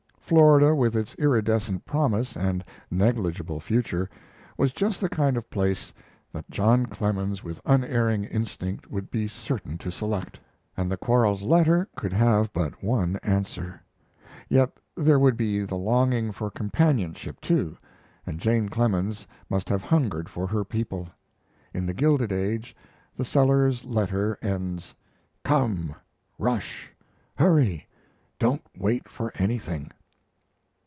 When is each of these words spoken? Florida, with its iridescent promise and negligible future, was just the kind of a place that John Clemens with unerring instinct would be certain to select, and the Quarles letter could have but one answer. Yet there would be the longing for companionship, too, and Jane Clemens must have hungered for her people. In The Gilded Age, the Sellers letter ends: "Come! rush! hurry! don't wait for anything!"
Florida, 0.33 0.73
with 0.73 0.95
its 0.95 1.13
iridescent 1.15 1.83
promise 1.85 2.37
and 2.37 2.63
negligible 2.89 3.59
future, 3.59 4.09
was 4.57 4.71
just 4.71 5.01
the 5.01 5.09
kind 5.09 5.35
of 5.35 5.43
a 5.43 5.47
place 5.47 5.91
that 6.31 6.49
John 6.49 6.85
Clemens 6.85 7.43
with 7.43 7.59
unerring 7.65 8.23
instinct 8.23 8.89
would 8.89 9.11
be 9.11 9.27
certain 9.27 9.77
to 9.79 9.91
select, 9.91 10.39
and 10.77 10.89
the 10.89 10.95
Quarles 10.95 11.43
letter 11.43 11.89
could 11.97 12.13
have 12.13 12.53
but 12.53 12.81
one 12.81 13.17
answer. 13.17 13.81
Yet 14.47 14.71
there 14.95 15.19
would 15.19 15.35
be 15.35 15.65
the 15.65 15.75
longing 15.75 16.31
for 16.31 16.49
companionship, 16.49 17.41
too, 17.41 17.77
and 18.25 18.39
Jane 18.39 18.69
Clemens 18.69 19.27
must 19.49 19.67
have 19.67 19.81
hungered 19.83 20.29
for 20.29 20.47
her 20.47 20.63
people. 20.63 21.09
In 21.73 21.85
The 21.85 21.93
Gilded 21.93 22.31
Age, 22.31 22.73
the 23.17 23.25
Sellers 23.25 23.83
letter 23.83 24.37
ends: 24.41 24.95
"Come! 25.43 25.93
rush! 26.39 26.89
hurry! 27.35 27.85
don't 28.39 28.63
wait 28.77 29.09
for 29.09 29.33
anything!" 29.35 29.91